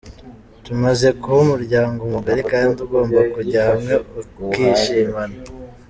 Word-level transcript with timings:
Tumaze 0.65 1.07
kuba 1.19 1.37
umuryango 1.45 2.01
mugari 2.13 2.43
kandi 2.51 2.75
ugomba 2.85 3.19
kujya 3.33 3.59
hamwe 3.69 3.93
ukishimana. 4.45 5.37